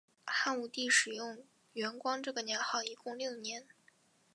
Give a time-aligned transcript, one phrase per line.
[0.25, 3.67] 汉武帝使用元光这个年号一共六年。